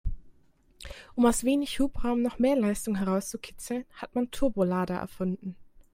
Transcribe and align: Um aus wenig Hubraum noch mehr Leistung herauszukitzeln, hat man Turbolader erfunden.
Um 1.13 1.27
aus 1.27 1.43
wenig 1.43 1.77
Hubraum 1.77 2.23
noch 2.23 2.39
mehr 2.39 2.55
Leistung 2.55 2.95
herauszukitzeln, 2.95 3.85
hat 3.93 4.15
man 4.15 4.31
Turbolader 4.31 4.95
erfunden. 4.95 5.55